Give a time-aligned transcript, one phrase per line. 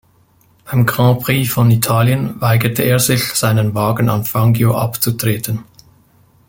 [0.65, 5.63] Beim Grand Prix von Italien weigerte er sich, seinen Wagen an Fangio abzutreten.